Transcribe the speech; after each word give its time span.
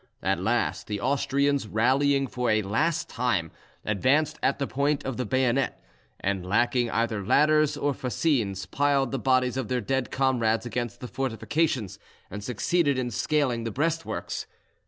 At 0.23 0.39
last 0.41 0.87
the 0.87 0.99
Austrians, 0.99 1.67
rallying 1.67 2.25
for 2.25 2.49
a 2.49 2.63
last 2.63 3.07
time, 3.07 3.51
advanced 3.85 4.39
at 4.41 4.57
the 4.57 4.65
point 4.65 5.05
of 5.05 5.17
the 5.17 5.27
bayonet, 5.27 5.79
and; 6.19 6.43
lacking 6.43 6.89
either 6.89 7.23
ladders 7.23 7.77
or 7.77 7.93
fascines, 7.93 8.65
piled 8.65 9.11
the 9.11 9.19
bodies 9.19 9.57
of 9.57 9.67
their 9.67 9.79
dead 9.79 10.09
comrades 10.09 10.65
against 10.65 11.01
the 11.01 11.07
fortifications, 11.07 11.99
and 12.31 12.43
succeeded 12.43 12.97
in 12.97 13.11
scaling 13.11 13.63
the 13.63 13.69
breastworks. 13.69 14.47